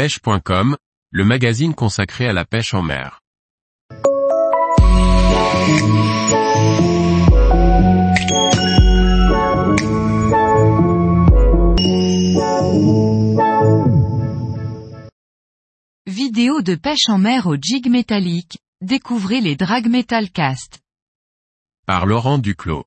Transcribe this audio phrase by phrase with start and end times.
[0.00, 0.78] pêche.com,
[1.10, 3.20] le magazine consacré à la pêche en mer.
[16.06, 20.80] Vidéo de pêche en mer au jig métallique, découvrez les drag metal cast.
[21.84, 22.86] Par Laurent Duclos.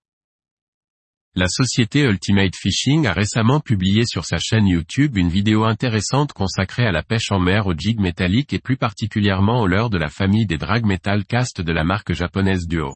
[1.36, 6.86] La société Ultimate Fishing a récemment publié sur sa chaîne YouTube une vidéo intéressante consacrée
[6.86, 10.10] à la pêche en mer au jig métallique et plus particulièrement au leurre de la
[10.10, 12.94] famille des drag metal cast de la marque japonaise Duo.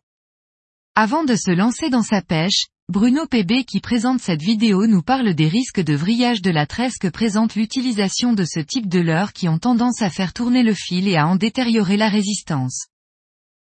[0.94, 5.34] Avant de se lancer dans sa pêche, Bruno PB qui présente cette vidéo nous parle
[5.34, 9.34] des risques de vrillage de la tresse que présente l'utilisation de ce type de leurre
[9.34, 12.86] qui ont tendance à faire tourner le fil et à en détériorer la résistance.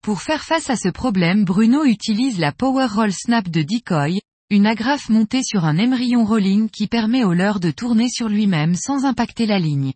[0.02, 4.22] Pour faire face à ce problème Bruno utilise la Power Roll Snap de Decoy,
[4.54, 8.76] une agrafe montée sur un émerillon rolling qui permet au leurre de tourner sur lui-même
[8.76, 9.94] sans impacter la ligne.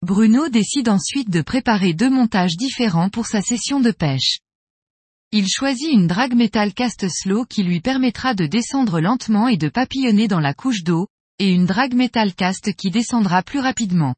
[0.00, 4.38] Bruno décide ensuite de préparer deux montages différents pour sa session de pêche.
[5.32, 9.68] Il choisit une drag metal cast slow qui lui permettra de descendre lentement et de
[9.68, 11.06] papillonner dans la couche d'eau,
[11.38, 14.14] et une drag metal cast qui descendra plus rapidement.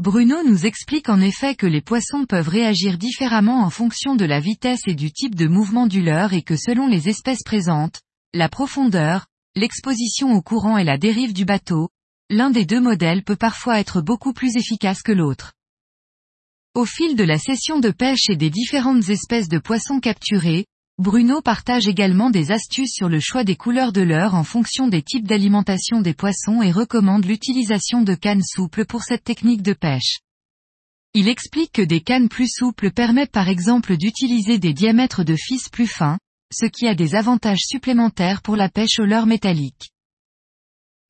[0.00, 4.40] Bruno nous explique en effet que les poissons peuvent réagir différemment en fonction de la
[4.40, 8.00] vitesse et du type de mouvement du leurre et que selon les espèces présentes,
[8.34, 11.88] la profondeur, l'exposition au courant et la dérive du bateau,
[12.28, 15.54] l'un des deux modèles peut parfois être beaucoup plus efficace que l'autre.
[16.74, 20.66] Au fil de la session de pêche et des différentes espèces de poissons capturés,
[20.98, 25.02] Bruno partage également des astuces sur le choix des couleurs de leurre en fonction des
[25.02, 30.20] types d'alimentation des poissons et recommande l'utilisation de cannes souples pour cette technique de pêche.
[31.14, 35.68] Il explique que des cannes plus souples permettent par exemple d'utiliser des diamètres de fils
[35.68, 36.18] plus fins,
[36.52, 39.90] ce qui a des avantages supplémentaires pour la pêche au leurre métallique.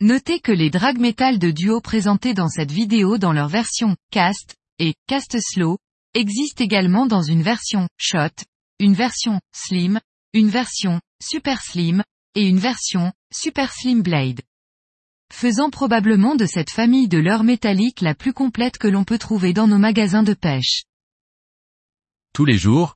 [0.00, 4.56] Notez que les drag métal de duo présentés dans cette vidéo dans leur version cast
[4.78, 5.78] et cast slow
[6.12, 8.44] existent également dans une version shot,
[8.78, 10.00] une version slim,
[10.34, 12.02] une version super slim
[12.34, 14.42] et une version super slim blade.
[15.32, 19.52] Faisant probablement de cette famille de leurre métallique la plus complète que l'on peut trouver
[19.54, 20.84] dans nos magasins de pêche.
[22.34, 22.95] Tous les jours,